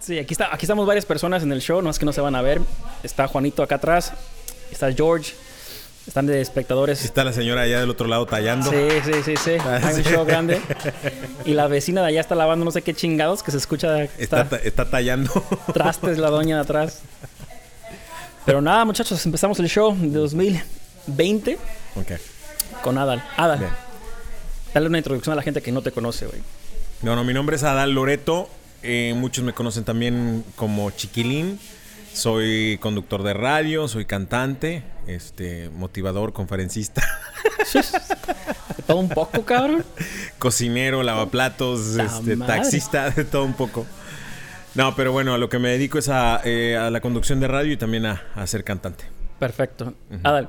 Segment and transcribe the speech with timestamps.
[0.00, 2.20] Sí, aquí, está, aquí estamos varias personas en el show, no es que no se
[2.20, 2.60] van a ver.
[3.02, 4.12] Está Juanito acá atrás,
[4.70, 5.34] está George,
[6.06, 7.04] están de espectadores.
[7.04, 8.70] Está la señora allá del otro lado tallando.
[8.70, 9.50] Sí, sí, sí, sí.
[9.60, 10.60] Ah, Hay un show grande.
[11.44, 14.04] Y la vecina de allá está lavando no sé qué chingados que se escucha.
[14.04, 15.32] Está, Está, está tallando.
[15.72, 17.00] trastes la doña de atrás.
[18.46, 21.58] Pero nada, muchachos, empezamos el show de 2020
[21.96, 22.12] ok.
[22.82, 23.22] con Adal.
[23.36, 23.70] Adal, Bien.
[24.72, 26.40] dale una introducción a la gente que no te conoce, güey.
[27.02, 28.48] No, no, mi nombre es Adal Loreto.
[28.82, 31.58] Eh, muchos me conocen también como Chiquilín.
[32.12, 37.00] Soy conductor de radio, soy cantante, este, motivador, conferencista,
[38.76, 39.84] De todo un poco, cabrón.
[40.38, 43.86] cocinero, lavaplatos, ¡Ta este, taxista, de todo un poco.
[44.74, 47.46] No, pero bueno, a lo que me dedico es a, eh, a la conducción de
[47.46, 49.04] radio y también a, a ser cantante.
[49.38, 49.94] Perfecto.
[50.24, 50.48] Adal,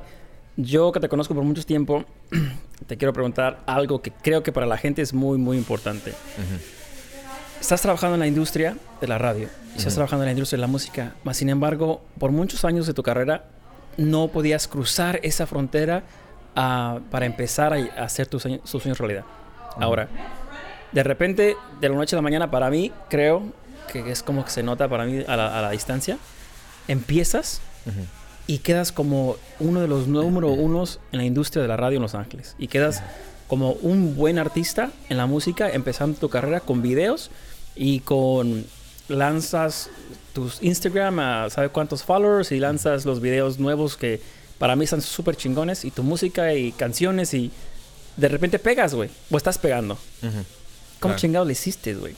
[0.56, 2.04] yo que te conozco por mucho tiempo,
[2.86, 6.14] te quiero preguntar algo que creo que para la gente es muy, muy importante.
[7.60, 10.62] Estás trabajando en la industria de la radio y estás trabajando en la industria de
[10.62, 13.44] la música, mas sin embargo, por muchos años de tu carrera
[13.96, 16.02] no podías cruzar esa frontera
[16.56, 19.24] ah, para empezar a, hacer tus sueños, tus sueños realidad.
[19.78, 20.08] Ahora,
[20.90, 23.42] de repente, de la noche a la mañana, para mí, creo
[23.92, 26.16] que es como que se nota para mí a la, a la distancia,
[26.88, 27.60] empiezas
[28.46, 32.02] y quedas como uno de los número unos en la industria de la radio en
[32.02, 32.56] Los Ángeles.
[32.58, 33.02] Y quedas
[33.48, 37.30] como un buen artista en la música, empezando tu carrera con videos
[37.76, 38.64] y con
[39.08, 39.90] lanzas
[40.32, 44.20] tus Instagram a sabe cuántos followers y lanzas los videos nuevos que
[44.58, 47.50] para mí están súper chingones y tu música y canciones y
[48.16, 49.08] de repente pegas, güey.
[49.30, 49.96] O estás pegando.
[51.00, 51.20] ¿Cómo Claro.
[51.20, 52.14] chingado le hiciste, güey?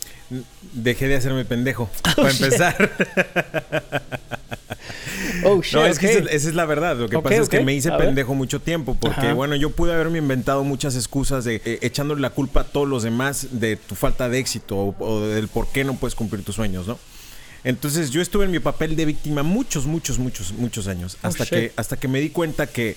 [0.75, 2.42] Dejé de hacerme pendejo, para shit.
[2.42, 2.91] empezar.
[5.44, 6.97] Oh, shit, No, es que esa, es- esa es la verdad.
[6.97, 8.06] Lo que pasa es que me hice A ver.
[8.08, 8.97] pendejo mucho tiempo.
[8.98, 9.34] Porque, Ajá.
[9.34, 13.03] bueno, yo pude haberme inventado muchas excusas de eh, echándole la culpa a todos los
[13.03, 16.56] demás de tu falta de éxito o, o del por qué no puedes cumplir tus
[16.56, 16.98] sueños, ¿no?
[17.64, 21.16] Entonces yo estuve en mi papel de víctima muchos, muchos, muchos, muchos años.
[21.22, 21.50] Oh, Hasta, shit.
[21.50, 22.97] que, hasta que me di cuenta que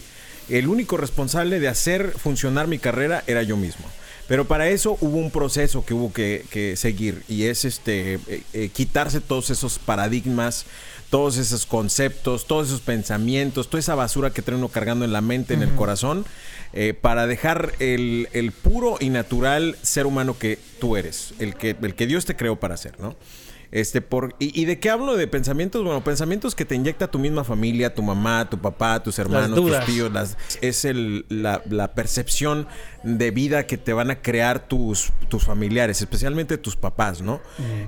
[0.49, 3.85] el único responsable de hacer funcionar mi carrera era yo mismo.
[4.27, 8.43] Pero para eso hubo un proceso que hubo que, que seguir y es este eh,
[8.53, 10.65] eh, quitarse todos esos paradigmas,
[11.11, 15.21] todos esos conceptos, todos esos pensamientos, toda esa basura que trae uno cargando en la
[15.21, 16.25] mente, en el corazón,
[16.73, 21.75] eh, para dejar el, el puro y natural ser humano que tú eres, el que,
[21.79, 23.15] el que Dios te creó para ser, ¿no?
[23.75, 25.83] Este, por, y, y de qué hablo de pensamientos?
[25.83, 29.85] Bueno, pensamientos que te inyecta tu misma familia, tu mamá, tu papá, tus hermanos, tus
[29.85, 30.09] tíos.
[30.13, 32.67] las- es el, la, la percepción
[33.03, 37.41] de vida que te van a crear tus, tus familiares, especialmente tus papás, ¿no?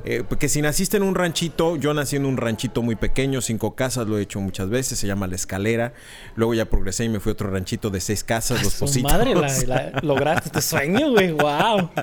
[0.03, 3.73] Eh, porque si naciste en un ranchito, yo nací en un ranchito muy pequeño, cinco
[3.75, 5.93] casas, lo he hecho muchas veces, se llama La Escalera.
[6.35, 9.11] Luego ya progresé y me fui a otro ranchito de seis casas, Los Positos.
[9.11, 11.31] madre, la- la- lograste tu sueño, güey.
[11.31, 11.91] Wow.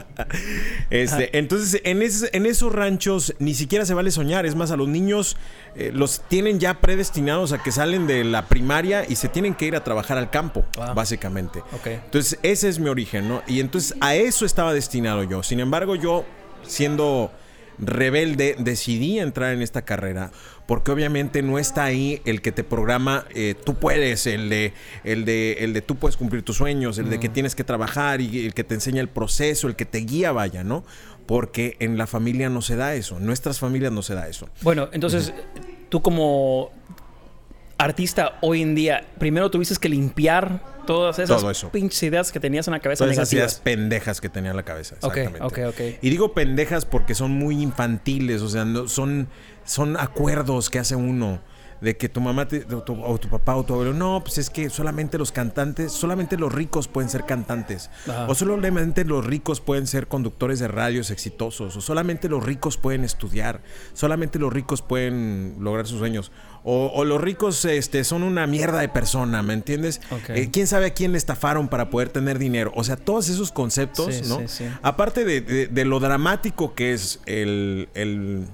[0.90, 4.46] Este, entonces, en, ese- en esos ranchos ni siquiera se vale soñar.
[4.46, 5.36] Es más, a los niños
[5.74, 9.66] eh, los tienen ya predestinados a que salen de la primaria y se tienen que
[9.66, 10.94] ir a trabajar al campo, Wow.
[10.94, 11.62] básicamente.
[11.84, 13.42] Entonces, ese es mi origen, ¿no?
[13.46, 15.42] Y entonces a eso estaba destinado yo.
[15.42, 16.24] Sin embargo, yo,
[16.66, 17.30] siendo
[17.78, 20.30] rebelde, decidí entrar en esta carrera.
[20.66, 25.26] Porque obviamente no está ahí el que te programa, eh, tú puedes, el de, el,
[25.26, 28.46] de, el de tú puedes cumplir tus sueños, el de que tienes que trabajar y
[28.46, 30.84] el que te enseña el proceso, el que te guía, vaya, ¿no?
[31.26, 34.48] Porque en la familia no se da eso, en nuestras familias no se da eso.
[34.62, 35.32] Bueno, entonces,
[35.88, 36.70] tú como
[37.78, 42.72] artista hoy en día, primero tuviste que limpiar todas esas pinches ideas que tenías en
[42.72, 44.96] la cabeza Todas esas ideas pendejas que tenía en la cabeza.
[44.96, 45.40] Exactamente.
[45.42, 45.80] ok, ok.
[46.02, 49.28] Y digo pendejas porque son muy infantiles, o sea, no, son,
[49.64, 51.40] son acuerdos que hace uno.
[51.80, 54.38] De que tu mamá te- o, tu, o tu papá o tu abuelo, no, pues
[54.38, 57.90] es que solamente los cantantes, solamente los ricos pueden ser cantantes.
[58.08, 58.26] Ajá.
[58.28, 61.76] O solamente los ricos pueden ser conductores de radios exitosos.
[61.76, 63.62] O solamente los ricos pueden estudiar.
[63.92, 66.32] Solamente los ricos pueden lograr sus sueños.
[66.66, 70.00] O, o los ricos este, son una mierda de persona, ¿me entiendes?
[70.28, 72.72] Eh, ¿Quién sabe a quién le estafaron para poder tener dinero?
[72.74, 74.38] O sea, todos esos conceptos, Sí, ¿no?
[74.40, 74.64] sí, sí.
[74.82, 78.46] Aparte de, de- de lo dramático que es el, el-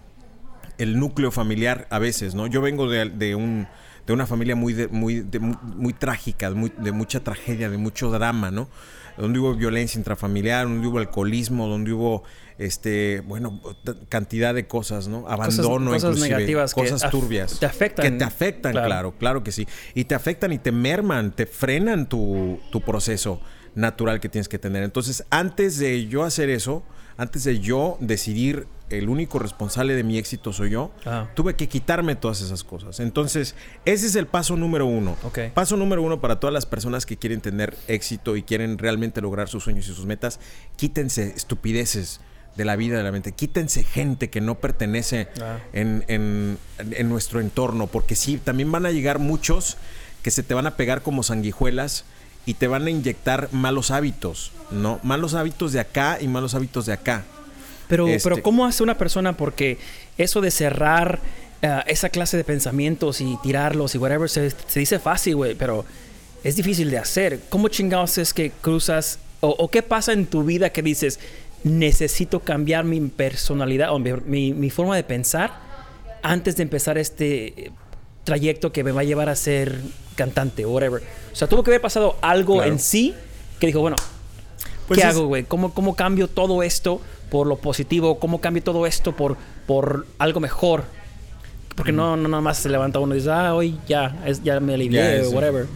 [0.82, 2.46] el núcleo familiar a veces, ¿no?
[2.46, 3.66] Yo vengo de, de un
[4.06, 7.76] de una familia muy de- muy de- muy, muy trágica, muy- de mucha tragedia, de
[7.76, 8.68] mucho drama, ¿no?
[9.16, 12.24] Donde hubo violencia intrafamiliar, donde hubo alcoholismo, donde hubo
[12.58, 13.60] este, bueno,
[14.08, 15.26] cantidad de cosas, ¿no?
[15.28, 17.58] Abandono, cosas inclusive, negativas que cosas af- turbias.
[17.58, 18.04] te afectan.
[18.12, 18.86] Que te afectan, Claro.
[18.88, 19.14] claro.
[19.18, 19.66] claro, que sí.
[19.94, 23.40] Y te afectan y te merman, te frenan tu, tu proceso
[23.74, 24.82] natural que tienes que tener.
[24.82, 26.82] Entonces, antes de yo hacer eso,
[27.16, 30.90] antes de yo decidir el único responsable de mi éxito soy yo,
[31.34, 33.00] tuve que quitarme todas esas cosas.
[33.00, 33.54] Entonces,
[33.84, 35.16] ese es el paso número uno.
[35.54, 39.48] Paso número uno para todas las personas que quieren tener éxito y quieren realmente lograr
[39.48, 40.40] sus sueños y sus metas,
[40.76, 42.20] quítense estupideces
[42.56, 43.32] de la vida, de la mente.
[43.32, 45.58] Quítense gente que no pertenece Ah.
[45.72, 49.76] en, en- en nuestro entorno, porque sí, también van a llegar muchos
[50.22, 52.04] que se te van a pegar como sanguijuelas
[52.46, 54.98] y te van a inyectar malos hábitos, ¿no?
[55.02, 57.24] Malos hábitos de acá y malos hábitos de acá.
[57.90, 59.36] Pero, Este- pero ¿cómo hace una persona?
[59.36, 59.76] Porque
[60.16, 61.18] eso de cerrar
[61.62, 65.84] ah, esa clase de pensamientos y tirarlos y whatever se, se dice fácil, güey, pero
[66.42, 67.40] es difícil de hacer.
[67.50, 71.20] ¿Cómo chingados es que cruzas o, o qué pasa en tu vida que dices
[71.64, 75.52] necesito cambiar mi personalidad o mi, mi- mi forma de pensar
[76.22, 77.70] antes de empezar este eh,
[78.24, 79.78] trayecto que me va a llevar a ser
[80.14, 81.02] cantante o whatever?
[81.32, 82.72] O sea, tuvo que haber pasado algo Claro.
[82.72, 83.14] en sí
[83.58, 83.96] que dijo, bueno,
[84.88, 85.44] Pues ¿Qué es- hago, güey?
[85.44, 88.18] ¿Cómo, ¿Cómo cambio todo esto por lo positivo?
[88.18, 89.36] ¿Cómo cambio todo esto por,
[89.66, 90.84] por algo mejor?
[91.76, 94.60] Porque no, no nada más se levanta uno y dice, ah, hoy ya, es, ya
[94.60, 95.66] me alivié o whatever.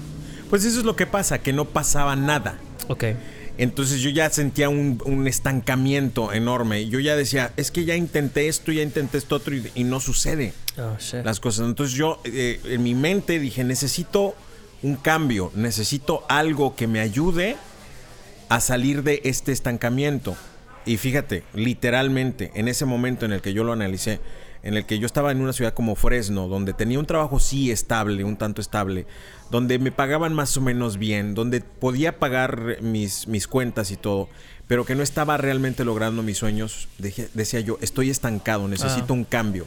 [0.50, 2.58] Pues eso es lo que pasa, que no pasaba nada.
[2.88, 3.04] Ok.
[3.56, 6.88] Entonces yo ya sentía un, un estancamiento enorme.
[6.88, 10.00] Yo ya decía, es que ya intenté esto, ya intenté esto otro y, y no
[10.00, 11.66] sucede Oh, las cosas.
[11.66, 14.34] Entonces yo eh, en mi mente dije, necesito
[14.82, 17.56] un cambio, necesito algo que me ayude
[18.48, 20.36] a salir de este estancamiento.
[20.86, 24.20] Y fíjate, literalmente, en ese momento en el que yo lo analicé,
[24.62, 27.70] en el que yo estaba en una ciudad como Fresno, donde tenía un trabajo sí
[27.70, 29.06] estable, un tanto estable,
[29.50, 34.28] donde me pagaban más o menos bien, donde podía pagar mis, mis cuentas y todo,
[34.69, 39.12] pero que no estaba realmente logrando mis sueños, decía yo, estoy estancado, necesito Ah.
[39.14, 39.66] un cambio.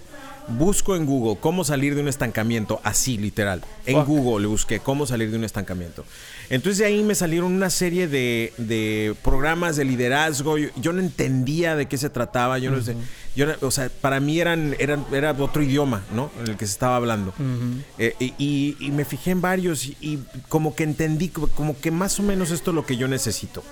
[0.49, 3.61] Busco en Google cómo salir de un estancamiento, así literal.
[3.85, 4.07] En Fuck.
[4.07, 6.05] Google le busqué cómo salir de un estancamiento.
[6.49, 10.57] Entonces de ahí me salieron una serie de, de programas de liderazgo.
[10.57, 12.59] Yo, yo no entendía de qué se trataba.
[12.59, 12.95] Yo no sé.
[13.35, 16.31] Yo, o sea, para mí eran, eran, era otro idioma, ¿no?
[16.39, 17.33] En el que se estaba hablando.
[17.97, 22.21] Eh, y, me fijé en varios y, y como que entendí, como- como que más
[22.21, 23.63] o menos esto es lo que yo necesito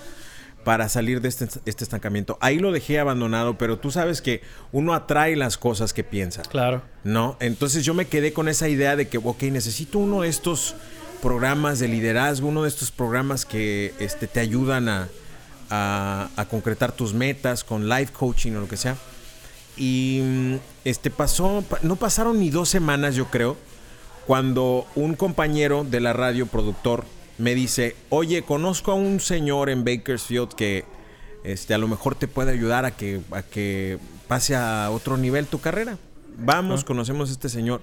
[0.66, 2.38] para salir de este, este estancamiento.
[2.42, 4.42] Ahí lo dejé abandonado, pero tú sabes que
[4.74, 6.42] uno atrae las cosas que piensa.
[6.42, 6.82] Claro.
[7.06, 7.38] ¿no?
[7.40, 10.76] Entonces yo me quedé con esa idea de que, ok, necesito uno de estos
[11.22, 15.08] programas de liderazgo, uno de estos programas que este, te ayudan a,
[15.70, 18.98] a- a concretar tus metas con life coaching o lo que sea.
[19.78, 23.56] Y mm, este pasó, pa- no pasaron ni dos semanas, yo creo,
[24.26, 27.06] cuando un compañero de la radio, productor,
[27.38, 30.86] me dice, oye, conozco a un señor en Bakersfield que
[31.44, 35.46] este, a lo mejor te puede ayudar a que, a que pase a otro nivel
[35.48, 35.98] tu carrera.
[36.38, 37.82] Vamos, conocemos a este señor,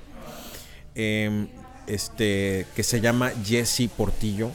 [0.94, 1.48] em,
[1.86, 4.50] este, que se llama Jesse Portillo,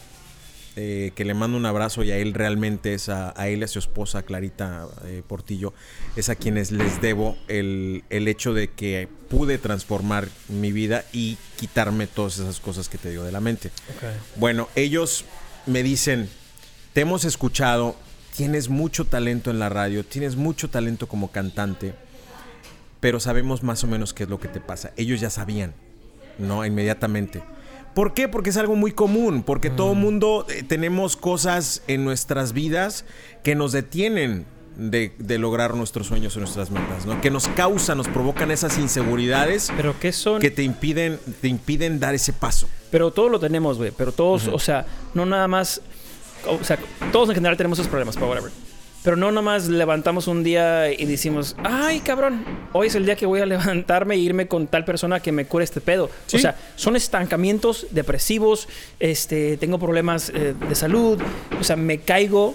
[0.80, 3.64] eh, que le mando un abrazo y a él realmente es a, a él y
[3.64, 5.74] a su esposa Clarita eh, Portillo,
[6.16, 11.40] es a quienes les debo el, el hecho de que pude transformar mi vida y
[11.56, 13.72] quitarme todas esas cosas que te digo de la mente.
[14.36, 15.26] Bueno, ellos
[15.66, 16.30] me dicen,
[16.94, 17.96] te hemos escuchado,
[18.36, 21.96] tienes mucho talento en la radio, tienes mucho talento como cantante,
[23.00, 24.94] pero sabemos más o menos qué es lo que te pasa.
[24.96, 25.74] Ellos ya sabían,
[26.38, 26.64] ¿no?
[26.64, 27.42] Inmediatamente.
[27.98, 28.28] ¿Por qué?
[28.28, 33.06] Porque es algo muy común, porque todo mundo eh, tenemos cosas en nuestras vidas
[33.44, 34.46] que nos detienen
[34.76, 37.20] de, de lograr nuestros sueños o nuestras metas, ¿no?
[37.22, 40.40] Que nos causan, nos provocan esas inseguridades Pero ¿qué son?
[40.40, 42.70] que te impiden, te impiden dar ese paso.
[42.92, 43.90] Pero todo lo tenemos, güey.
[43.90, 44.86] Pero todos, o sea,
[45.16, 45.82] no nada más.
[46.46, 46.78] O sea,
[47.12, 48.52] todos en general tenemos esos problemas, pero whatever.
[49.08, 52.44] Pero no nada más levantamos un día y decimos, ay, cabrón,
[52.74, 55.46] hoy es el día que voy a levantarme e irme con tal persona que me
[55.46, 56.10] cure este pedo.
[56.26, 56.36] Sí.
[56.36, 58.68] O sea, son estancamientos depresivos,
[59.00, 61.22] este, tengo problemas eh, de salud,
[61.58, 62.54] o sea, me caigo.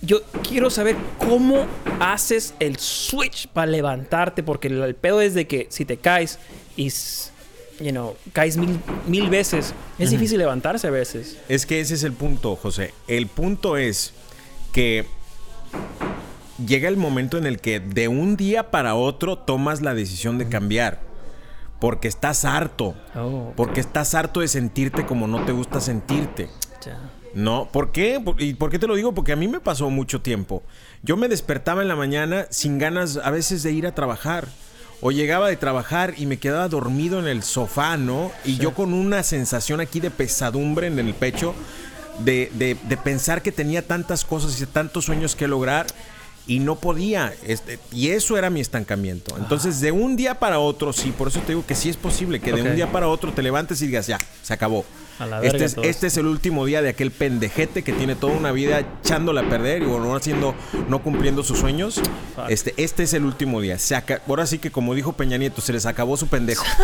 [0.00, 1.66] Yo quiero saber cómo
[1.98, 6.38] haces el switch para levantarte, porque el, pedo es de que si te caes
[6.76, 6.88] y,
[7.80, 8.78] you know, caes mil,
[9.08, 11.36] mil veces, es difícil levantarse a veces.
[11.48, 12.94] Es que ese es el punto, José.
[13.08, 14.12] El punto es
[14.72, 15.04] que
[16.66, 20.48] llega el momento en el que de un día para otro tomas la decisión de
[20.48, 21.00] cambiar.
[21.80, 22.94] Porque estás harto.
[23.16, 26.48] Oh, Porque estás harto de sentirte como no te gusta sentirte.
[27.34, 28.22] No, ¿por qué?
[28.38, 29.14] ¿Y por qué te lo digo?
[29.14, 30.62] Porque a mí me pasó mucho tiempo.
[31.02, 34.48] Yo me despertaba en la mañana sin ganas a veces de ir a trabajar.
[35.00, 38.30] O llegaba de trabajar y me quedaba dormido en el sofá, ¿no?
[38.44, 41.54] Y yo con una sensación aquí de pesadumbre en el pecho,
[42.24, 45.86] de, de- de pensar que tenía tantas cosas y tantos sueños que lograr
[46.46, 47.32] y no podía.
[47.46, 49.36] Este, y eso era mi estancamiento.
[49.38, 52.40] Entonces, de un día para otro, sí, por eso te digo que sí es posible
[52.40, 54.84] que de un día para otro te levantes y digas, ya, se acabó.
[55.20, 58.32] A la Este es, este es el último día de aquel pendejete que tiene toda
[58.32, 60.54] una vida echándola a perder y o no haciendo,
[60.88, 62.00] no cumpliendo sus sueños.
[62.34, 62.46] Fuck.
[62.48, 63.78] Este, este es el último día.
[63.78, 63.94] Se
[64.26, 66.64] Ahora sí que como dijo Peña Nieto, se les acabó su pendejo.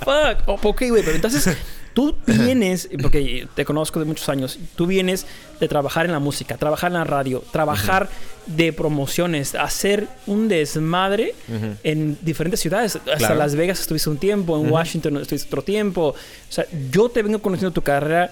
[0.00, 0.42] Fuck.
[0.46, 1.56] Oh, ok, güey, pero entonces
[1.98, 5.26] tú vienes, porque te conozco de muchos años, tú vienes
[5.58, 8.08] de trabajar en la música, trabajar en la radio, trabajar
[8.46, 11.34] de promociones, hacer un desmadre
[11.82, 13.00] en diferentes ciudades.
[13.12, 16.10] Hasta Las Vegas estuviste un tiempo, en Washington estuviste otro tiempo.
[16.10, 18.30] O sea, yo te vengo conociendo tu carrera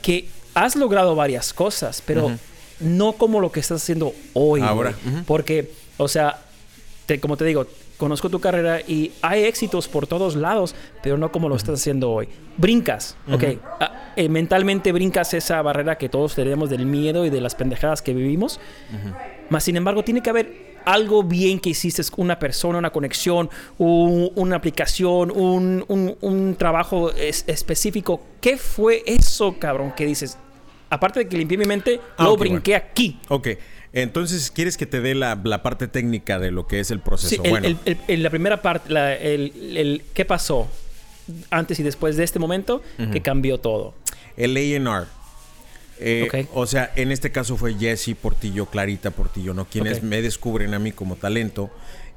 [0.00, 2.38] que has logrado varias cosas, pero
[2.80, 4.62] no como lo que estás haciendo hoy.
[4.62, 4.94] Ahora.
[5.26, 6.38] Porque, o sea,
[7.20, 7.66] como te digo,
[7.96, 12.10] conozco tu carrera y hay éxitos por todos lados, pero no como lo estás haciendo
[12.10, 12.28] hoy.
[12.56, 13.44] Brincas, ok.
[13.80, 18.02] Ah, eh, mentalmente brincas esa barrera que todos tenemos del miedo y de las pendejadas
[18.02, 18.60] que vivimos.
[19.50, 24.56] Más sin embargo, tiene que haber algo bien que hiciste una persona, una conexión, una
[24.56, 28.22] aplicación, un, trabajo específico.
[28.40, 30.38] ¿Qué fue eso, cabrón, que dices?
[30.88, 33.18] Aparte de que limpié mi mente, ah, lo brinqué aquí.
[33.28, 33.48] Ok.
[33.92, 37.42] Entonces, ¿quieres que te dé la, parte técnica de lo que es el proceso?
[37.42, 37.78] Sí, bueno.
[38.08, 40.68] la primera parte, el, ¿qué pasó
[41.50, 43.94] antes y después de este momento que cambió todo?
[44.36, 45.06] El A&R.
[45.98, 49.64] Eh, o sea, en este caso fue Jesse Portillo, Clarita Portillo, ¿no?
[49.64, 51.70] Quienes me descubren a mí como talento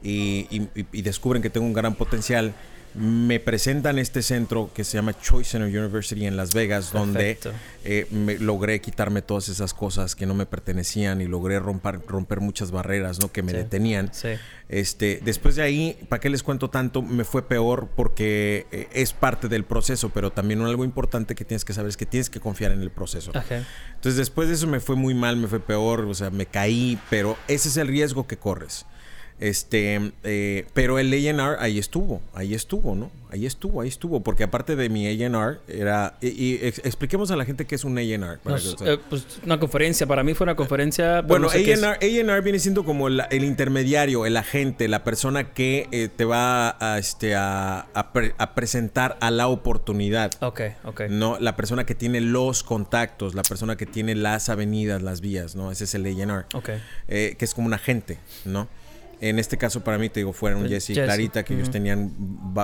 [0.04, 0.48] y,
[0.92, 2.54] y descubren que tengo un gran potencial
[2.96, 7.38] me presentan este centro que se llama Choice Center University en Las Vegas, donde
[7.84, 8.08] eh,
[8.39, 13.19] logré quitarme todas esas cosas que no me pertenecían y logré romper, romper muchas barreras
[13.19, 13.31] ¿no?
[13.31, 14.12] que me detenían.
[14.69, 17.01] Este, después de ahí, ¿para qué les cuento tanto?
[17.01, 21.65] Me fue peor porque eh, es parte del proceso, pero también algo importante que tienes
[21.65, 23.31] que saber es que tienes que confiar en el proceso.
[23.34, 27.00] Entonces, después de eso me fue muy mal, me fue peor, o sea, me caí,
[27.10, 28.86] pero ese es el riesgo que corres.
[29.39, 33.10] Este, eh, pero el A&R ahí estuvo, ahí estuvo, ¿no?
[33.31, 37.65] Ahí estuvo, ahí estuvo, porque aparte de mi A&R era y, expliquemos a la gente
[37.65, 38.39] qué es un A&R.
[38.86, 41.22] Eh, pues una conferencia, para mí fue una conferencia.
[41.22, 46.75] Bueno, A&R viene siendo como el intermediario, el agente, la persona que eh, te va
[46.79, 47.86] a, este, a,
[48.55, 50.31] presentar a la oportunidad.
[50.41, 51.01] Ok, ok.
[51.10, 55.55] No, la persona que tiene los contactos, la persona que tiene las avenidas, las vías,
[55.55, 55.72] ¿no?
[55.72, 56.46] Ese es el A&R.
[56.53, 56.72] Ok.
[57.08, 58.67] que es como un agente, ¿no?
[59.22, 62.14] En este caso para mí, te digo, fueron Jesse y Clarita, que ellos tenían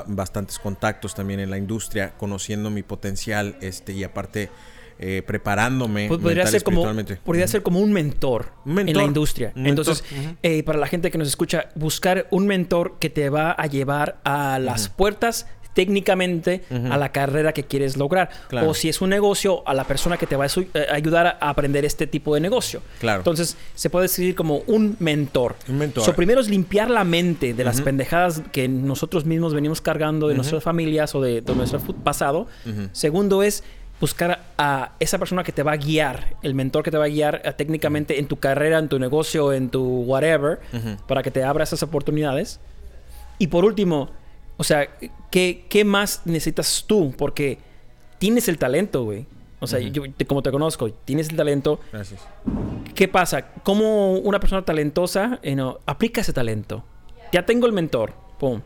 [0.07, 4.49] bastantes contactos también en la industria, conociendo mi potencial este y aparte
[4.97, 6.07] eh, preparándome.
[6.07, 6.85] Pues podría, ser como,
[7.25, 9.51] podría ser como un mentor, en la industria.
[9.55, 10.05] Entonces,
[10.41, 14.21] eh, para la gente que nos escucha, buscar un mentor que te va a llevar
[14.23, 18.29] a las puertas técnicamente a la carrera que quieres lograr.
[18.65, 21.49] O si es un negocio, a la persona que te va a eh, ayudar a
[21.49, 22.81] aprender este tipo de negocio.
[22.99, 23.19] Claro.
[23.19, 25.55] Entonces, se puede decir como un mentor.
[25.67, 26.03] Un mentor.
[26.03, 30.35] So, primero es limpiar la mente de las pendejadas que nosotros mismos venimos cargando de
[30.35, 32.47] nuestras familias o de, nuestro pasado.
[32.93, 33.63] Segundo es
[33.99, 37.09] buscar a esa persona que te va a guiar, el mentor que te va a
[37.09, 40.59] guiar eh, técnicamente en tu carrera, en tu negocio, en tu whatever,
[41.07, 42.59] para que te abra esas oportunidades.
[43.39, 44.09] Y por último,
[44.57, 44.87] o sea,
[45.31, 47.13] ¿qué, ¿qué, más necesitas tú?
[47.17, 47.59] Porque
[48.17, 49.25] tienes el talento, güey.
[49.59, 51.79] O sea, yo, como te conozco, tienes el talento.
[51.91, 52.21] Gracias.
[52.93, 53.47] ¿Qué pasa?
[53.63, 56.83] ¿Cómo una persona talentosa eh, aplica ese talento?
[57.31, 58.61] Ya tengo el mentor, pum.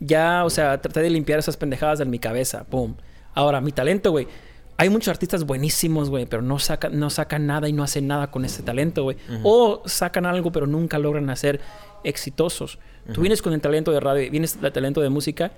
[0.00, 2.94] Ya, o sea, traté de limpiar esas pendejadas de mi cabeza, pum.
[3.34, 4.28] Ahora, mi talento, güey.
[4.76, 8.30] Hay muchos artistas buenísimos, güey, pero no sacan, no sacan nada y no hacen nada
[8.32, 9.16] con ese talento, güey.
[9.44, 11.60] O sacan algo, pero nunca logran hacer
[12.04, 12.78] exitosos.
[13.12, 15.52] Tú vienes con el talento de radio, vienes con el talento de música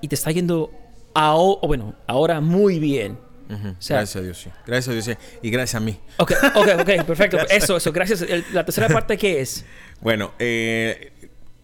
[0.00, 0.70] y te está yendo,
[1.14, 3.18] a, o bueno, ahora muy bien.
[3.48, 4.50] gracias a Dios, sí.
[4.66, 5.12] Gracias a Dios, sí.
[5.42, 5.98] Y gracias a mí.
[6.18, 7.38] Ok, ok, ok, perfecto.
[7.48, 8.24] eso, eso, gracias.
[8.52, 9.64] la tercera parte, ¿qué es?
[10.00, 11.12] Bueno, eh,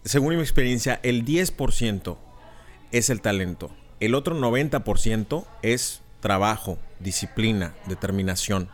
[0.03, 2.17] según mi experiencia, el 10%
[2.91, 3.71] es el talento.
[3.99, 8.69] El otro 90% es trabajo, disciplina, determinación.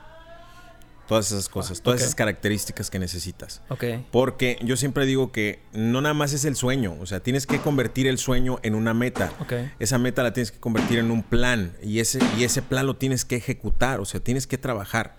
[1.08, 3.62] Todas esas cosas, todas esas características que necesitas.
[3.70, 3.84] Ok.
[4.12, 7.60] Porque yo siempre digo que no nada más es el sueño, o sea, tienes que
[7.60, 9.32] convertir el sueño en una meta.
[9.40, 9.72] Okay.
[9.80, 12.98] Esa meta la tienes que convertir en un plan y ese, y ese plan lo
[12.98, 15.16] tienes que ejecutar, o sea, tienes que trabajar.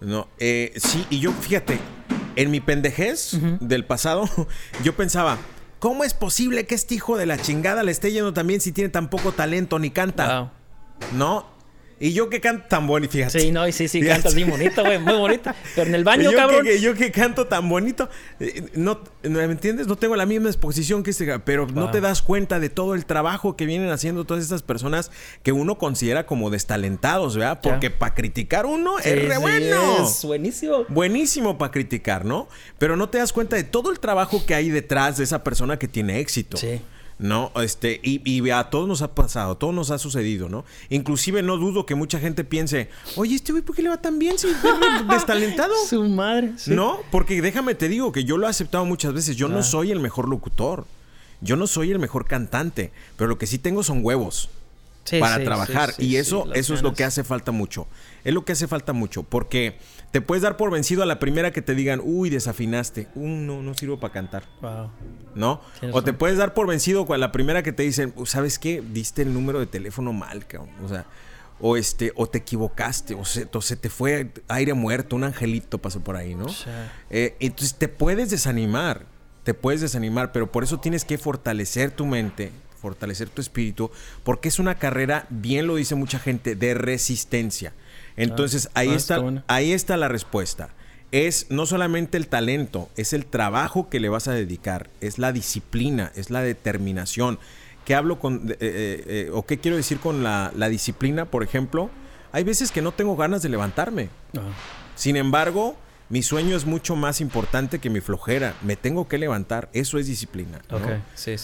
[0.00, 0.28] ¿no?
[0.38, 1.78] Eh, sí, y yo, fíjate,
[2.36, 4.28] en mi pendejez del pasado,
[4.84, 5.38] yo pensaba,
[5.78, 8.90] ¿cómo es posible que este hijo de la chingada le esté yendo también si tiene
[8.90, 10.40] tan poco talento ni canta?
[10.40, 10.50] Wow.
[11.18, 11.59] ¿No?
[12.02, 13.38] Y yo que canto tan bonito, fíjate.
[13.38, 15.50] Sí, no, y sí, sí, cantas bien bonito, güey, muy bonito.
[15.74, 16.66] Pero en el baño, cabrón.
[16.80, 18.08] yo que canto tan bonito,
[18.40, 19.86] eh, no, ¿me entiendes?
[19.86, 23.04] No tengo la misma exposición que este, pero no te das cuenta de todo el
[23.04, 25.10] trabajo que vienen haciendo todas estas personas
[25.42, 27.60] que uno considera como destalentados, ¿verdad?
[27.62, 30.06] Porque para criticar uno es re bueno.
[30.06, 30.86] Es buenísimo.
[30.88, 32.48] Buenísimo para criticar, ¿no?
[32.78, 35.78] Pero no te das cuenta de todo el trabajo que hay detrás de esa persona
[35.78, 36.56] que tiene éxito.
[36.56, 36.80] Sí.
[37.20, 37.52] ¿No?
[37.56, 40.64] Este, y, y, a todos nos ha pasado, a todos nos ha sucedido, ¿no?
[40.88, 44.18] Inclusive no dudo que mucha gente piense, oye, este güey, ¿por qué le va tan
[44.18, 44.56] bien si es
[45.08, 45.74] destalentado?
[45.86, 46.54] Su madre.
[46.66, 49.90] No, porque déjame te digo que yo lo he aceptado muchas veces, yo no soy
[49.90, 50.86] el mejor locutor,
[51.42, 54.48] yo no soy el mejor cantante, pero lo que sí tengo son huevos.
[55.18, 55.94] Para trabajar.
[55.98, 57.86] y eso, eso es lo que hace falta mucho.
[58.24, 59.22] Es lo que hace falta mucho.
[59.22, 59.78] Porque
[60.10, 63.08] te puedes dar por vencido a la primera que te digan, uy, desafinaste.
[63.14, 64.44] Uh, no, no sirvo para cantar.
[65.34, 65.60] ¿No?
[65.92, 68.82] O te puedes dar por vencido a la primera que te dicen, ¿sabes qué?
[68.92, 70.70] Diste el número de teléfono mal, cabrón.
[70.84, 71.06] O sea,
[71.60, 76.16] o este, o te equivocaste, o se, te fue aire muerto, un angelito pasó por
[76.16, 76.46] ahí, ¿no?
[77.10, 79.04] Eh, entonces te puedes desanimar,
[79.44, 82.50] te puedes desanimar, pero por eso tienes que fortalecer tu mente,
[82.80, 83.90] fortalecer tu espíritu,
[84.24, 87.72] porque es una carrera, bien lo dice mucha gente, de resistencia.
[88.16, 90.70] Entonces ah, ahí, ah, está, ahí está la respuesta.
[91.12, 95.32] Es no solamente el talento, es el trabajo que le vas a dedicar, es la
[95.32, 97.38] disciplina, es la determinación.
[97.84, 101.90] ¿Qué hablo con, eh, eh, eh, o qué quiero decir con la, disciplina, por ejemplo?
[102.32, 104.08] Hay veces que no tengo ganas de levantarme.
[104.94, 105.76] Sin embargo,
[106.10, 108.56] mi sueño es mucho más importante que mi flojera.
[108.62, 109.68] Me tengo que levantar.
[109.72, 110.60] Eso es disciplina.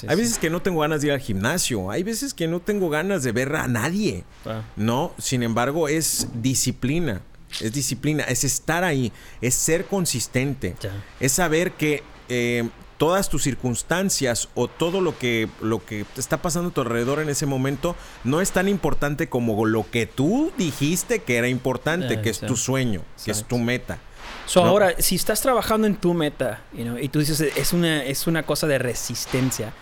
[0.08, 1.90] hay veces que no tengo ganas de ir al gimnasio.
[1.90, 4.24] Hay veces que no tengo ganas de ver a nadie.
[4.44, 4.62] Ah.
[4.74, 7.22] No, sin embargo, es disciplina.
[7.60, 10.74] Es disciplina, es estar ahí, es ser consistente,
[11.20, 12.68] es saber que eh,
[12.98, 17.28] todas tus circunstancias o todo lo que, lo que está pasando a tu alrededor en
[17.28, 17.94] ese momento
[18.24, 22.56] no es tan importante como lo que tú dijiste que era importante, que es tu
[22.56, 23.98] sueño, que es tu meta.
[24.46, 28.44] So, Ahora, si estás trabajando en tu meta y tú dices es una, es una
[28.44, 29.72] cosa de resistencia,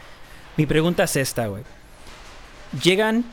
[0.56, 1.62] mi pregunta es esta, güey.
[2.82, 3.24] Llegan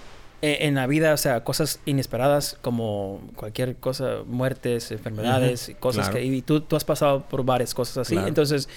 [0.41, 6.23] eh, en la vida, o sea, cosas inesperadas como cualquier cosa, muertes, enfermedades, cosas que...
[6.23, 8.17] Y tú, tú has pasado por varias cosas así.
[8.17, 8.67] Entonces,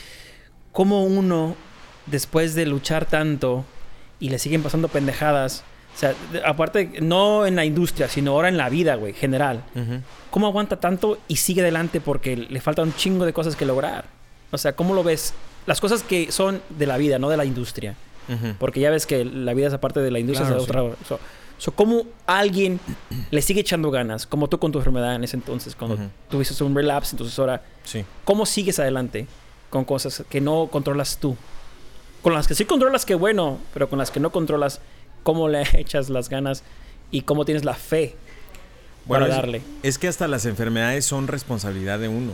[0.73, 1.56] ¿cómo uno,
[2.06, 3.64] después de luchar tanto
[4.20, 5.64] y le siguen pasando pendejadas,
[5.95, 9.63] o sea, aparte, no en la industria, sino ahora en la vida, güey, general.
[10.31, 14.07] ¿Cómo aguanta tanto y sigue adelante porque le falta un chingo de cosas que lograr?
[14.51, 15.35] O sea, ¿cómo lo ves?
[15.67, 17.95] Las cosas que son de la vida, no de la industria.
[18.59, 20.83] Porque ya ves que la vida es aparte de la industria, es otra.
[21.59, 22.81] So, ¿Cómo alguien
[23.31, 24.27] le sigue echando ganas?
[24.27, 25.99] Como tú con tu enfermedad en ese entonces, cuando
[26.29, 28.05] tuviste un relapse, entonces ahora, sí.
[28.25, 29.29] ¿cómo sigues adelante
[29.71, 31.37] con cosas que no controlas tú?
[32.23, 34.80] Con las que sí controlas, qué bueno, pero con las que no controlas,
[35.25, 36.63] cómo le echas las ganas
[37.10, 38.15] y cómo tienes la fe
[39.08, 39.63] para darle.
[39.82, 42.32] Es, que hasta las enfermedades son responsabilidad de uno.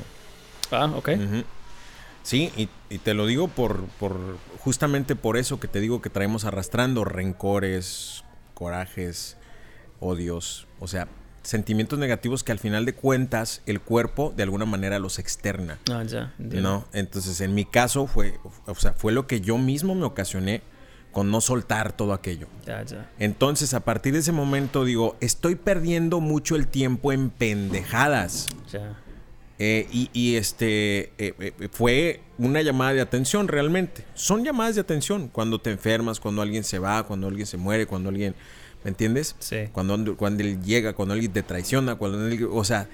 [0.70, 1.10] Ah, ok.
[2.22, 2.52] Sí,
[2.90, 4.16] y, te lo digo por, por
[4.58, 9.38] justamente por eso que te digo que traemos arrastrando rencores, corajes,
[10.00, 11.08] odios, o sea,
[11.42, 15.78] sentimientos negativos que al final de cuentas el cuerpo de alguna manera los externa.
[15.90, 16.34] Ah, ya.
[16.38, 16.86] ¿No?
[16.92, 20.62] Entonces, en mi caso fue, o sea, fue lo que yo mismo me ocasioné
[21.12, 22.46] con no soltar todo aquello.
[22.66, 23.10] Ya, ya.
[23.18, 28.48] Entonces, a partir de ese momento digo, estoy perdiendo mucho el tiempo en pendejadas.
[28.72, 28.96] Ya.
[29.62, 34.06] Eh, y, este eh, eh, fue una llamada de atención realmente.
[34.14, 37.84] Son llamadas de atención cuando te enfermas, cuando alguien se va, cuando alguien se muere,
[37.84, 38.34] cuando alguien,
[38.84, 39.36] ¿me entiendes?
[39.38, 39.68] Sí.
[39.72, 42.18] Cuando, cuando él llega, cuando alguien te traiciona, cuando
[42.56, 42.88] o sea,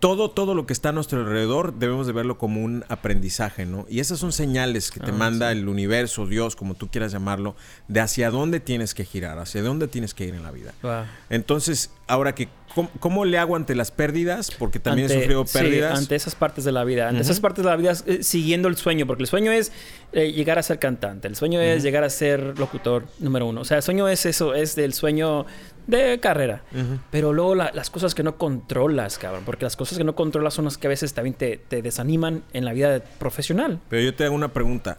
[0.00, 3.84] todo, todo lo que está a nuestro alrededor debemos de verlo como un aprendizaje, ¿no?
[3.88, 7.54] Y esas son señales que te ah, manda el universo, Dios, como tú quieras llamarlo,
[7.86, 10.72] de hacia dónde tienes que girar, hacia dónde tienes que ir en la vida.
[11.28, 12.48] Entonces, ahora que,
[12.98, 14.50] ¿cómo, le hago ante las pérdidas?
[14.50, 15.98] Porque también he sufrido pérdidas.
[15.98, 18.76] ante esas partes de la vida, ante esas partes de la vida, eh, siguiendo el
[18.76, 19.70] sueño, porque el sueño es
[20.12, 23.60] eh, llegar a ser cantante, el sueño es llegar a ser locutor número uno.
[23.60, 25.44] O sea, el sueño es eso, es del sueño
[25.90, 26.62] de carrera.
[27.10, 29.42] Pero luego las cosas que no controlas, cabrón.
[29.44, 32.64] Porque las cosas que no controlas son las que a veces también te, desaniman en
[32.64, 33.80] la vida profesional.
[33.88, 34.98] Pero yo te hago una pregunta.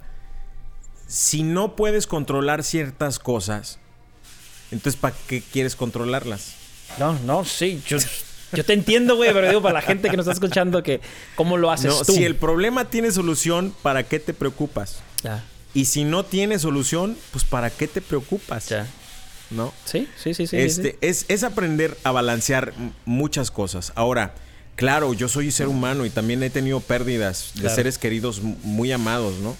[1.07, 3.79] Si no puedes controlar ciertas cosas,
[4.71, 6.55] entonces ¿para qué quieres controlarlas?
[6.99, 7.81] No, no, sí.
[7.87, 11.01] Yo, te entiendo, güey, pero digo para la gente que nos está escuchando que
[11.35, 14.99] cómo lo haces no, Si el problema tiene solución, ¿para qué te preocupas?
[15.23, 15.43] Ya.
[15.73, 18.69] Y si no tiene solución, pues ¿para qué te preocupas?
[18.69, 18.87] Ya.
[19.51, 19.73] ¿No?
[19.85, 20.57] Sí, sí, sí, sí.
[20.57, 22.73] Este, Es, es aprender a balancear
[23.05, 23.91] muchas cosas.
[23.95, 24.33] Ahora,
[24.75, 29.35] claro, yo soy ser humano y también he tenido pérdidas de seres queridos muy amados,
[29.39, 29.55] ¿no?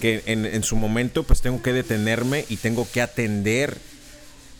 [0.00, 3.78] Que en, su momento pues tengo que detenerme y tengo que atender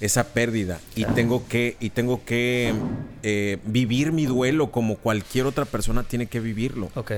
[0.00, 2.74] esa pérdida y tengo que y tengo que
[3.22, 6.90] eh, vivir mi duelo como cualquier otra persona tiene que vivirlo.
[6.94, 7.12] Ok.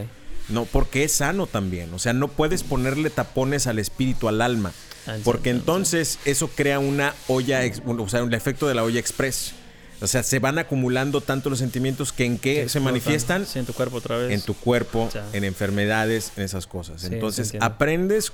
[0.48, 1.92] No, porque es sano también.
[1.92, 4.72] O sea, no puedes ponerle tapones al espíritu, al alma.
[5.08, 9.54] Ah, porque entonces eso crea una olla, o sea, un efecto de la olla express.
[10.00, 13.46] O sea, se van acumulando tanto los sentimientos que en qué se manifiestan.
[13.54, 14.32] en tu cuerpo otra vez.
[14.32, 17.04] En tu cuerpo, en enfermedades, en esas cosas.
[17.04, 18.32] Entonces, aprendes.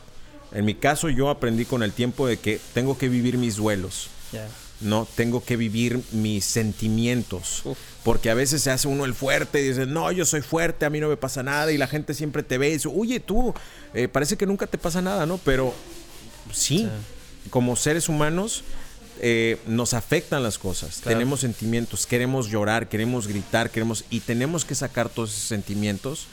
[0.52, 4.08] En mi caso, yo aprendí con el tiempo de que tengo que vivir mis duelos.
[4.80, 7.62] No, tengo que vivir mis sentimientos.
[8.02, 10.90] Porque a veces se hace uno el fuerte y dice, no, yo soy fuerte, a
[10.90, 11.72] mí no me pasa nada.
[11.72, 13.54] Y la gente siempre te ve y dice, oye, tú,
[13.94, 15.38] eh, parece que nunca te pasa nada, ¿no?
[15.38, 15.72] Pero
[16.52, 16.88] sí,
[17.50, 18.64] como seres humanos
[19.20, 24.74] eh, nos afectan las cosas, tenemos sentimientos, queremos llorar, queremos gritar, queremos y tenemos que
[24.74, 26.26] sacar todos esos sentimientos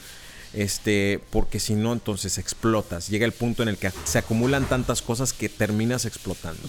[0.54, 3.08] este, porque si no, entonces explotas.
[3.08, 6.62] Llega el punto en el que se acumulan tantas cosas que terminas explotando.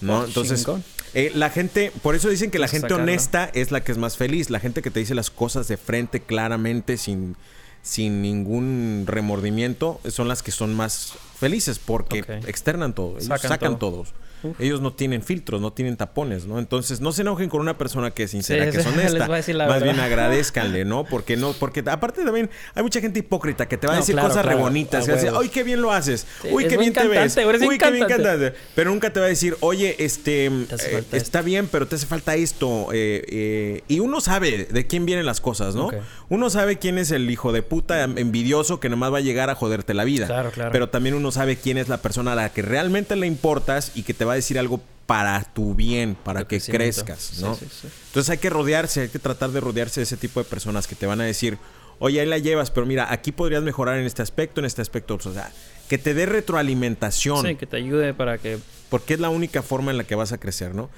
[0.00, 0.24] ¿No?
[0.24, 0.66] Entonces,
[1.14, 4.16] eh, la gente, por eso dicen que la gente honesta es la que es más
[4.16, 4.50] feliz.
[4.50, 7.36] La gente que te dice las cosas de frente claramente, sin,
[7.84, 14.14] sin ningún remordimiento, son las que son más felices porque externan todo, sacan, todos.
[14.58, 16.58] Ellos no tienen filtros, no tienen tapones, ¿no?
[16.58, 19.28] Entonces, no se enojen con una persona que es sincera, que es honesta.
[19.28, 21.04] Más bien agradezcanle, ¿no?
[21.14, 24.44] Porque no, porque aparte también hay mucha gente hipócrita que te va a decir cosas
[24.44, 25.08] re bonitas.
[25.08, 26.26] ¡Ay, qué bien lo haces!
[26.50, 27.36] ¡Uy, qué bien te ves!
[27.66, 28.52] ¡Uy, qué bien cantas!
[28.74, 32.34] Pero nunca te va a decir, oye, este, eh, está bien, pero te hace falta
[32.34, 32.88] esto.
[32.92, 35.90] Eh, eh", y uno sabe de quién vienen las cosas, ¿no?
[36.28, 39.54] Uno sabe quién es el hijo de puta envidioso que nomás va a llegar a
[39.54, 40.26] joderte la vida.
[40.26, 40.72] Claro, claro.
[40.72, 44.02] Pero también uno sabe quién es la persona a la que realmente le importas y
[44.02, 47.58] que te va a decir algo para tu bien, para que crezcas, ¿no?
[48.06, 50.94] Entonces hay que rodearse, hay que tratar de rodearse de ese tipo de personas que
[50.94, 51.58] te van a decir,
[51.98, 55.14] oye, ahí la llevas, pero mira, aquí podrías mejorar en este aspecto, en este aspecto.
[55.14, 55.52] O sea,
[55.88, 57.46] que te dé retroalimentación.
[57.46, 58.58] Sí, que te ayude para que...
[58.88, 60.88] Porque es la única forma en la que vas a crecer, ¿no?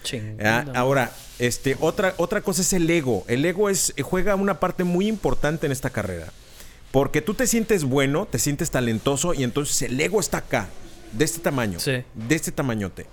[0.41, 3.25] Ah, ahora, este, otra, otra cosa es el ego.
[3.27, 6.33] El ego es, juega una parte muy importante en esta carrera.
[6.91, 10.69] Porque tú te sientes bueno, te sientes talentoso y entonces el ego está acá,
[11.13, 13.07] de este tamaño, de este tamañote.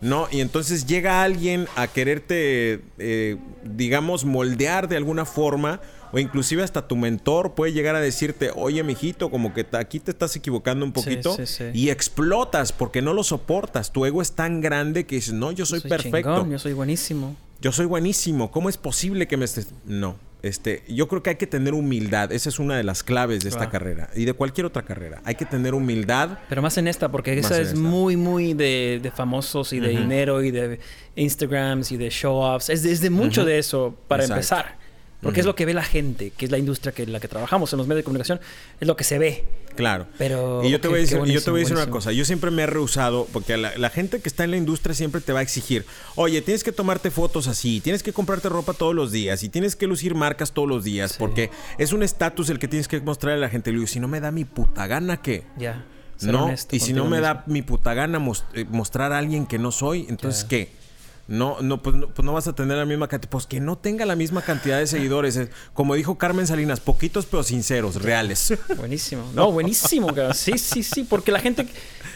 [0.00, 0.28] ¿No?
[0.30, 5.80] Y entonces llega alguien a quererte, eh, digamos, moldear de alguna forma,
[6.12, 10.10] o inclusive hasta tu mentor puede llegar a decirte, oye, mijito, como que aquí te
[10.10, 11.36] estás equivocando un poquito,
[11.72, 13.92] y explotas porque no lo soportas.
[13.92, 16.46] Tu ego es tan grande que dices, no, yo soy, perfecto.
[16.48, 17.36] yo soy buenísimo.
[17.60, 18.50] Yo soy buenísimo.
[18.50, 19.68] ¿Cómo es posible que me estés.?
[19.86, 20.16] No.
[20.46, 22.32] Este, yo creo que hay que tener humildad.
[22.32, 25.20] Esa es una de las claves de esta carrera y de cualquier otra carrera.
[25.24, 26.38] Hay que tener humildad.
[26.48, 30.50] Pero más en esta, porque esa es muy, muy de, famosos y de dinero y
[30.50, 30.80] de
[31.16, 32.70] Instagrams y de show-offs.
[32.70, 34.85] Es, de mucho de eso para empezar.
[35.26, 37.72] Porque es lo que ve la gente, que es la industria que la que trabajamos
[37.72, 38.40] en los medios de comunicación,
[38.80, 39.44] es lo que se ve.
[39.74, 40.06] Claro.
[40.16, 42.12] Pero, y yo te voy a decir, yo te voy a decir una cosa.
[42.12, 45.32] Yo siempre me he rehusado, porque la, gente que está en la industria siempre te
[45.32, 45.84] va a exigir,
[46.14, 49.76] oye, tienes que tomarte fotos así, tienes que comprarte ropa todos los días y tienes
[49.76, 53.34] que lucir marcas todos los días, porque es un estatus el que tienes que mostrar
[53.34, 53.70] a la gente.
[53.70, 55.44] Le digo, si no me da mi puta gana, ¿qué?
[55.58, 55.84] Ya.
[56.22, 58.22] No, y si no me da mi puta gana
[58.54, 60.72] eh, mostrar a alguien que no soy, entonces, ¿qué?
[61.28, 63.30] No, no pues, no, pues no vas a tener la misma cantidad.
[63.30, 65.40] Pues que no tenga la misma cantidad de seguidores.
[65.74, 68.54] Como dijo Carmen Salinas, poquitos pero sinceros, reales.
[68.76, 69.28] Buenísimo.
[69.34, 70.08] No, buenísimo.
[70.34, 71.04] Sí, sí, sí.
[71.04, 71.66] Porque la gente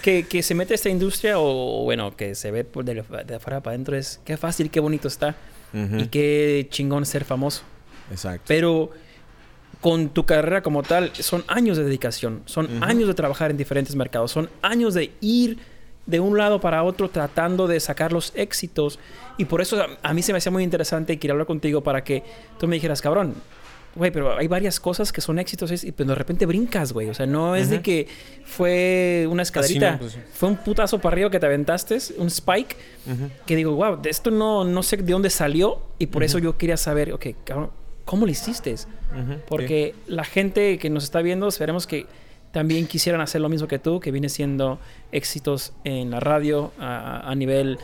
[0.02, 3.60] que, que, se mete a esta industria o, bueno, que se ve de, de afuera
[3.60, 5.36] para adentro es qué fácil, qué bonito está.
[5.72, 7.62] Y qué chingón ser famoso.
[8.10, 8.44] Exacto.
[8.48, 8.90] Pero
[9.80, 12.42] con tu carrera como tal, son años de dedicación.
[12.46, 14.32] Son años de trabajar en diferentes mercados.
[14.32, 15.58] Son años de ir
[16.06, 18.98] de un lado para otro tratando de sacar los éxitos.
[19.38, 22.04] Y por eso a, mí se me hacía muy interesante y quería hablar contigo para
[22.04, 22.22] que
[22.58, 23.34] tú me dijeras, cabrón,
[23.94, 27.08] güey, pero hay varias cosas que son éxitos y pues de repente brincas, güey.
[27.08, 28.06] O sea, no es de que
[28.44, 32.76] fue una escalerita, pues, fue un putazo para arriba que te aventaste, un spike,
[33.46, 36.56] que digo, wow, de esto no, no sé de dónde salió y por eso yo
[36.56, 37.70] quería saber, ok, cabrón,
[38.04, 38.74] ¿cómo lo hiciste?
[39.48, 42.06] Porque la gente que nos está viendo, esperemos que
[42.52, 44.78] también quisieran hacer lo mismo que tú, que viene siendo
[45.12, 47.78] éxitos en la radio a, nivel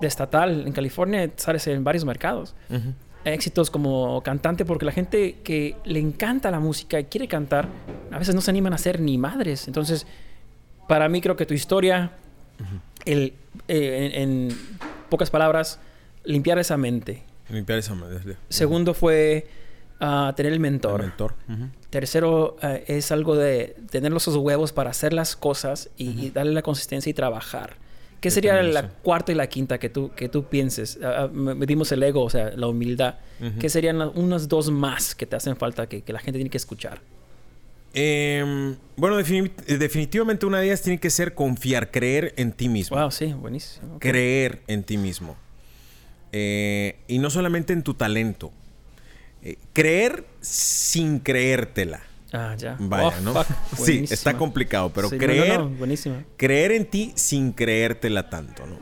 [0.00, 2.54] de estatal en California, sales en varios mercados.
[3.24, 7.68] Éxitos como cantante, porque la gente que le encanta la música y quiere cantar,
[8.10, 9.68] a veces no se animan a ser ni madres.
[9.68, 10.06] Entonces,
[10.88, 12.10] para mí creo que tu historia,
[13.04, 13.34] el,
[13.68, 14.48] eh, en,
[15.08, 15.78] pocas palabras,
[16.24, 17.22] limpiar esa mente.
[17.48, 18.36] Limpiar esa mente.
[18.48, 19.46] Segundo fue
[20.00, 21.00] uh, tener el mentor.
[21.00, 21.34] El mentor.
[21.90, 26.62] Tercero, eh, es algo de tener los huevos para hacer las cosas y, darle la
[26.62, 27.76] consistencia y trabajar.
[28.20, 30.98] ¿Qué sería la cuarta y la quinta que tú, que tú pienses?
[30.98, 33.14] Uh, medimos el ego, o sea, la humildad.
[33.58, 37.00] ¿Qué serían unas dos más que te hacen falta que, la gente tiene que escuchar?
[37.92, 42.96] Em, bueno, definitivamente una de ellas tiene que ser confiar, creer en ti mismo.
[42.96, 43.98] Wow, sí, buenísimo.
[43.98, 45.36] Creer en ti mismo.
[46.32, 48.52] Eh, y no solamente en tu talento,
[49.42, 52.02] eh, creer sin creértela.
[52.32, 52.76] Ah, ya.
[52.78, 53.34] Vaya, oh, ¿no?
[53.76, 55.60] Sí, está complicado, pero creer,
[56.36, 58.78] creer en ti sin creértela tanto, ¿no?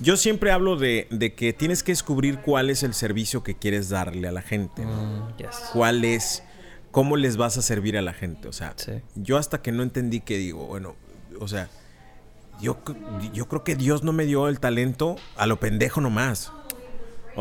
[0.00, 4.26] Yo siempre hablo de, que tienes que descubrir cuál es el servicio que quieres darle
[4.26, 5.02] a la gente, ¿no?
[5.02, 6.42] Mm, cuál es,
[6.90, 8.74] cómo les vas a servir a la gente, o sea,
[9.14, 10.96] yo hasta que no entendí que digo, bueno,
[11.38, 11.68] o sea,
[12.60, 12.78] yo,
[13.32, 16.52] yo creo que Dios no me dio el talento a lo pendejo nomás.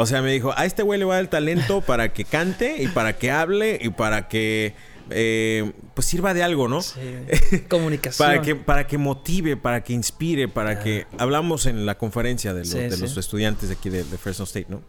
[0.01, 2.88] O sea, me dijo, a este güey le va el talento para que cante y
[2.88, 4.73] para que hable y para que
[5.09, 6.81] eh, pues sirva de algo, ¿no?
[6.81, 6.99] Sí.
[7.69, 8.25] Comunicación.
[8.29, 11.05] para, que, para que motive, para que inspire, para que...
[11.17, 13.01] Hablamos en la conferencia de, los, Sí, de sí.
[13.01, 14.81] los estudiantes de aquí de, de Fresno State, ¿no?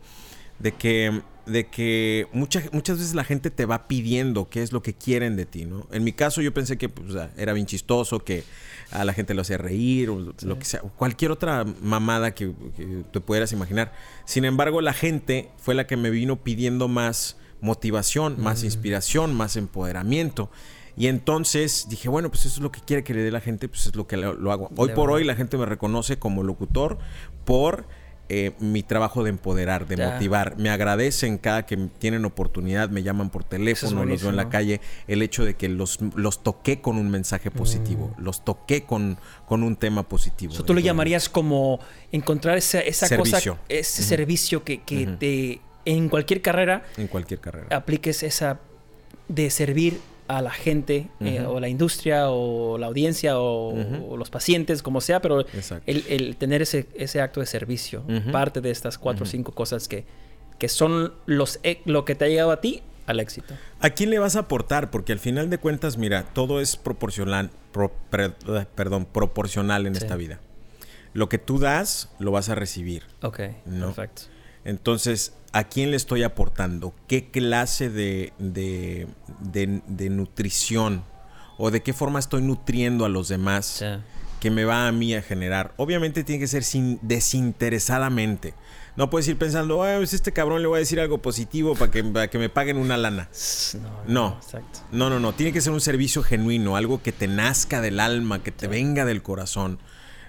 [0.60, 4.80] De que, de que mucha- muchas veces la gente te va pidiendo qué es lo
[4.82, 5.88] que quieren de ti, ¿no?
[5.90, 8.44] En mi caso yo pensé que pues, era bien chistoso, que
[8.92, 13.04] a la gente lo hacía reír o lo que sea, cualquier otra mamada que, que
[13.12, 13.92] te pudieras imaginar.
[14.24, 19.56] Sin embargo, la gente fue la que me vino pidiendo más motivación, más inspiración, más
[19.56, 20.50] empoderamiento.
[20.96, 23.68] Y entonces dije, bueno, pues eso es lo que quiere que le dé la gente,
[23.68, 24.70] pues es lo que lo, lo hago.
[24.76, 25.16] Hoy De por verdad.
[25.16, 26.98] hoy la gente me reconoce como locutor
[27.44, 27.86] por
[28.32, 30.56] eh, mi trabajo de empoderar, de motivar.
[30.56, 34.80] Me agradecen cada que tienen oportunidad, me llaman por teléfono, los veo en la calle.
[35.08, 39.64] El hecho de que los, los toqué con un mensaje positivo, los toqué con, con
[39.64, 40.52] un tema positivo.
[40.52, 41.80] O sea, tú le Entonces, llamarías como
[42.12, 43.54] encontrar esa, esa Servicio.
[43.54, 47.76] cosa, ese servicio que, que te, en cualquier carrera En cualquier carrera.
[47.76, 48.60] apliques esa
[49.26, 50.00] de servir
[50.36, 55.20] a la gente eh, o la industria o la audiencia o, los pacientes, como sea,
[55.20, 55.44] pero
[55.86, 59.88] el, el tener ese, ese acto de servicio, parte de estas cuatro o cinco cosas
[59.88, 60.04] que,
[60.58, 63.54] que son los, e- lo que te ha llegado a ti al éxito.
[63.80, 64.90] ¿A quién le vas a aportar?
[64.90, 69.94] Porque al final de cuentas, mira, todo es proporcional, pro- pre- eh, perdón, proporcional en
[69.96, 70.02] Sí.
[70.04, 70.38] esta vida.
[71.12, 73.02] Lo que tú das, lo vas a recibir.
[73.22, 73.86] Ok, No.
[73.86, 74.22] perfecto.
[74.64, 76.94] Entonces, ¿a quién le estoy aportando?
[77.08, 79.06] ¿Qué clase de, de,
[79.40, 81.04] de- de nutrición
[81.58, 83.86] o de qué forma estoy nutriendo a los demás Sí.
[84.40, 85.72] que me va a mí a generar?
[85.76, 88.54] Obviamente tiene que ser sin, desinteresadamente.
[88.96, 91.90] No puedes ir pensando, "Ay, pues este cabrón le voy a decir algo positivo para
[91.90, 93.28] que, para que me paguen una lana.
[94.06, 94.38] No.
[94.92, 95.32] No, no, no.
[95.32, 99.04] Tiene que ser un servicio genuino, algo que te nazca del alma, que te venga
[99.04, 99.78] del corazón.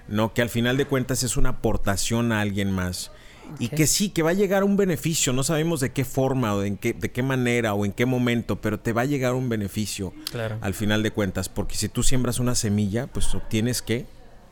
[0.07, 3.11] No, que al final de cuentas es una aportación a alguien más.
[3.59, 5.33] Y que sí, que va a llegar un beneficio.
[5.33, 8.05] No sabemos de qué forma o de, en qué, de qué manera o en qué
[8.05, 10.57] momento, pero te va a llegar un beneficio Claro.
[10.61, 11.49] al final de cuentas.
[11.49, 14.05] Porque si tú siembras una semilla, pues obtienes qué?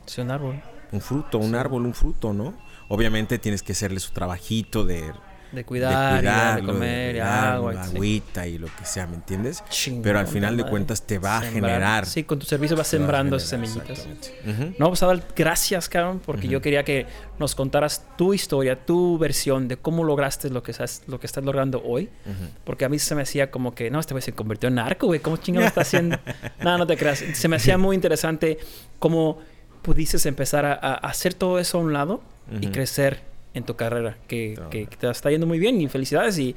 [0.06, 0.60] Es un árbol.
[0.92, 2.54] Un fruto, un árbol, un fruto, ¿no?
[2.88, 5.12] Obviamente tienes que hacerle su trabajito de,
[5.52, 7.82] De cuidar, cuidarlo, de comer, y regarlo, agua.
[7.82, 9.64] agüita y lo que sea, ¿me entiendes?
[9.68, 10.70] Chingón, Pero al final de madre.
[10.70, 12.06] cuentas te va a generar.
[12.06, 14.06] Sí, con tu servicio vas sembrando esas semillitas.
[14.78, 17.06] No, pues Adal, gracias, cabrón, porque yo quería que
[17.38, 21.44] nos contaras tu historia, tu versión de cómo lograste lo que estás, lo que estás
[21.44, 22.08] logrando hoy.
[22.64, 25.06] Porque a mí se me hacía como que, no, este güey se convirtió en narco,
[25.06, 26.18] güey, ¿cómo chingado está haciendo?
[26.62, 27.24] no, no te creas.
[27.32, 28.58] Se me hacía muy interesante
[28.98, 29.38] cómo
[29.82, 32.22] pudiste empezar a, a hacer todo eso a un lado
[32.60, 34.70] y crecer en tu carrera, que, Claro.
[34.70, 36.38] que- te está yendo muy bien y felicidades.
[36.38, 36.54] Y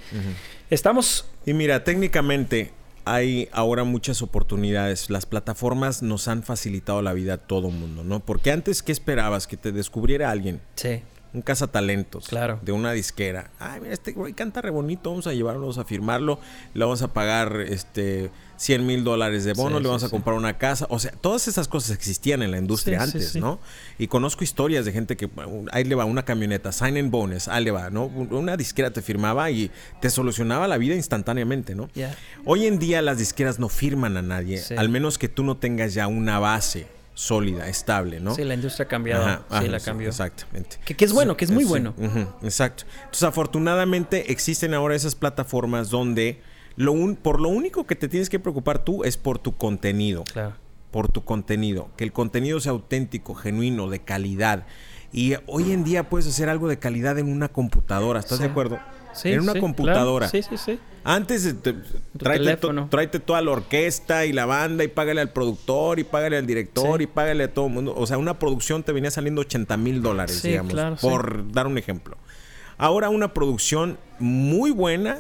[0.70, 2.72] estamos Y mira, técnicamente
[3.06, 5.10] hay ahora muchas oportunidades.
[5.10, 8.22] Las plataformas nos han facilitado la vida a todo mundo, ¿no?
[8.22, 9.46] Porque antes, ¿qué esperabas?
[9.48, 10.62] Que te descubriera alguien.
[10.76, 11.02] Sí,
[11.34, 12.28] Un cazatalentos.
[12.28, 12.60] Claro.
[12.62, 13.52] De una disquera.
[13.60, 15.10] Ay, mira, este güey canta re bonito.
[15.10, 16.40] Vamos a llevarlo, vamos a firmarlo.
[16.74, 19.78] Le vamos a pagar este 100 mil dólares de bono.
[19.78, 20.12] Sí, le vamos sí, a sí.
[20.12, 20.86] comprar una casa.
[20.90, 23.36] O sea, todas esas cosas existían en la industria antes.
[23.36, 23.60] ¿no?
[23.98, 25.30] Y conozco historias de gente que
[25.72, 28.06] ahí le va una camioneta, sign and bonus, ahí le va, ¿no?
[28.06, 31.90] Una disquera te firmaba y te solucionaba la vida instantáneamente, ¿no?
[32.46, 35.94] Hoy en día las disqueras no firman a nadie, al menos que tú no tengas
[35.94, 38.34] ya una base sólida, estable, ¿no?
[38.36, 39.24] Sí, la industria ha cambiado.
[39.26, 40.10] Ajá, sí, ajá, la cambió.
[40.10, 40.78] Exactamente.
[40.86, 41.94] Que, que es bueno, que es muy Sí, bueno.
[42.42, 42.86] exacto.
[42.98, 46.42] Entonces, afortunadamente existen ahora esas plataformas donde
[46.76, 50.24] lo un- por lo único que te tienes que preocupar tú es por tu contenido.
[50.34, 50.56] Claro.
[50.92, 51.90] Por tu contenido.
[51.98, 54.66] Que el contenido sea auténtico, genuino, de calidad.
[55.12, 58.20] Y hoy en día puedes hacer algo de calidad en una computadora.
[58.20, 58.44] ¿Estás Sí.
[58.46, 58.80] de acuerdo?
[59.14, 60.30] Sí, en una sí, computadora.
[60.30, 60.44] claro.
[60.48, 60.80] Sí, sí, sí.
[61.06, 61.76] Antes te-
[62.18, 66.38] tráete, to- tráete toda la orquesta y la banda y págale al productor y págale
[66.38, 67.04] al director Sí.
[67.04, 67.94] y págale a todo el mundo.
[67.98, 71.68] O sea, una producción te venía saliendo 80 mil dólares, Sí, digamos, claro, por dar
[71.68, 72.18] un ejemplo.
[72.78, 75.20] Ahora una producción muy buena,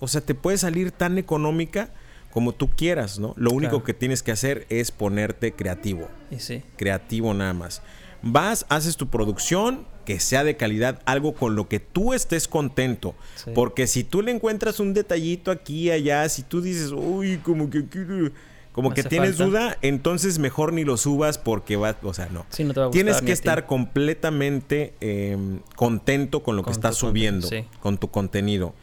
[0.00, 1.90] o sea, te puede salir tan económica
[2.32, 3.34] como tú quieras, ¿no?
[3.36, 3.84] Lo único Claro.
[3.84, 6.62] que tienes que hacer es ponerte creativo Y sí.
[6.76, 7.82] creativo nada más.
[8.24, 13.14] Vas, haces tu producción, que sea de calidad, algo con lo que tú estés contento.
[13.36, 13.50] Sí.
[13.54, 17.70] Porque si tú le encuentras un detallito aquí y allá, si tú dices, uy, como
[17.70, 18.30] que quiero-
[18.72, 19.44] como que tienes falta.
[19.44, 22.44] duda, entonces mejor ni lo subas porque va, o sea, no.
[22.50, 25.36] Sí, no te va a Tienes que estar completamente eh,
[25.76, 27.78] contento con lo que estás contenido, subiendo, sí.
[27.80, 28.74] con tu contenido.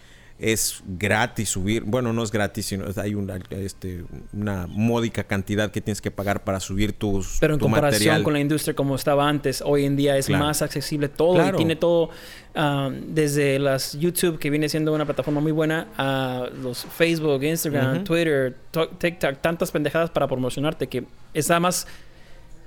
[0.43, 5.81] Es gratis subir, bueno, no es gratis, sino hay una, este, una módica cantidad que
[5.81, 8.23] tienes que pagar para subir tus, Pero en tu comparación material.
[8.23, 10.45] con la industria como estaba antes, hoy en día es Claro.
[10.45, 11.55] más accesible todo Claro.
[11.55, 12.09] y tiene todo
[12.55, 18.03] ah, desde las YouTube que viene siendo una plataforma muy buena a los Facebook, Instagram.
[18.03, 21.03] Twitter, to- TikTok, tantas pendejadas para promocionarte que
[21.35, 21.85] está más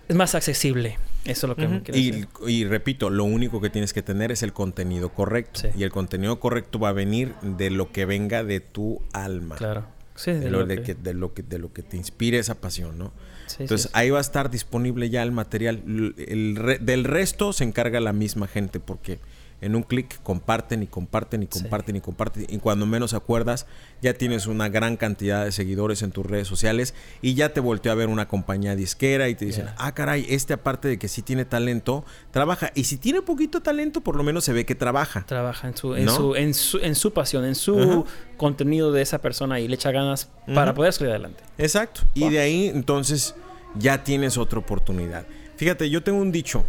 [0.09, 0.97] es más accesible.
[1.25, 2.29] Eso es lo que me Y, decir.
[2.47, 5.61] y repito, lo único que tienes que tener es el contenido correcto.
[5.61, 5.69] Sí.
[5.77, 9.57] Y el contenido correcto va a venir de lo que venga de tu alma.
[9.57, 9.87] Claro.
[10.17, 11.97] Sí, de, de lo, lo de que- que, de, lo que, de lo que te
[11.97, 13.13] inspire esa pasión, ¿no?
[13.47, 13.91] Sí, Entonces sí.
[13.95, 15.83] ahí va a estar disponible ya el material.
[16.19, 19.19] El re- del resto se encarga la misma gente porque
[19.65, 21.61] en un clic comparten y comparten y Sí.
[21.61, 22.47] comparten y comparten.
[22.49, 23.67] Y cuando menos acuerdas,
[24.03, 27.91] ya tienes una gran cantidad de seguidores en tus redes sociales y ya te volteó
[27.93, 31.23] a ver una compañía disquera y te dicen, ah, caray, este aparte de que sí
[31.23, 32.71] tiene talento, trabaja.
[32.75, 35.25] Y si tiene poquito talento, por lo menos se ve que trabaja.
[35.27, 36.15] trabaja en su, en, ¿No?
[36.17, 38.05] su, en, su, en su pasión, en su
[38.37, 41.43] contenido de esa persona y le echa ganas para poder salir adelante.
[41.59, 42.03] Exacto.
[42.15, 43.35] Y de ahí entonces
[43.79, 45.27] ya tienes otra oportunidad.
[45.57, 46.65] Fíjate, yo tengo un dicho.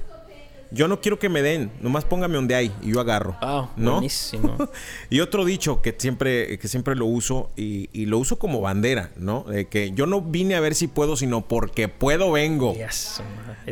[0.76, 3.36] Yo no quiero que me den, nomás póngame donde hay y yo agarro.
[3.42, 3.94] Ah, ¿No?
[3.94, 4.58] buenísimo.
[5.10, 9.12] Y otro dicho que siempre, que siempre lo uso y, y lo uso como bandera,
[9.16, 9.44] ¿no?
[9.44, 12.74] De que yo no vine a ver si puedo, sino porque puedo vengo.
[12.76, 13.22] Yes,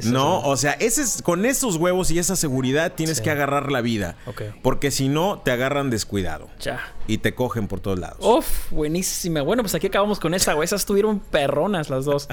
[0.06, 3.24] No, es- o sea, ese es- con esos huevos y esa seguridad tienes Sí.
[3.24, 4.16] que agarrar la vida.
[4.62, 6.80] Porque si no, te agarran descuidado ya.
[7.08, 8.20] y te cogen por todos lados.
[8.22, 9.42] Uf, buenísima.
[9.42, 10.66] Bueno, pues aquí acabamos con esa, güey.
[10.66, 12.28] Esas estuvieron perronas las dos.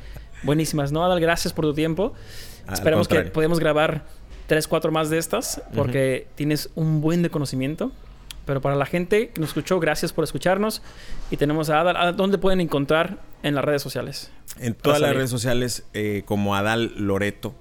[0.45, 0.93] Buenísimas.
[0.93, 2.13] No, Adal, gracias por tu tiempo.
[2.73, 4.05] Esperamos que podamos grabar
[4.51, 7.93] tres, cuatro más de estas, porque tienes un buen de conocimiento.
[8.47, 10.83] Pero para la gente que nos escuchó, gracias por escucharnos.
[11.31, 11.97] Y tenemos a Adal.
[11.97, 14.33] Adal, ¿Dónde pueden encontrar en las redes sociales?
[14.59, 17.55] En todas las redes sociales eh, como Adal Loreto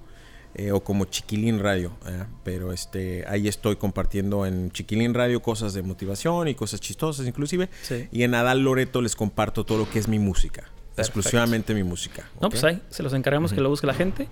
[0.56, 1.92] eh, o como Chiquilín Radio.
[2.08, 2.24] ¿eh?
[2.42, 7.68] Pero este ahí estoy compartiendo en Chiquilín Radio cosas de motivación y cosas chistosas inclusive.
[7.82, 8.08] Sí.
[8.10, 10.64] Y en Adal Loreto les comparto todo lo que es mi música.
[10.96, 12.28] Exclusivamente mi música.
[12.40, 14.26] No, pues ahí se los encargamos que lo busque la gente.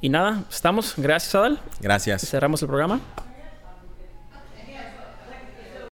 [0.00, 0.94] Y nada, estamos.
[0.96, 1.60] Gracias, Adal.
[1.80, 2.22] Gracias.
[2.28, 3.00] Cerramos el programa.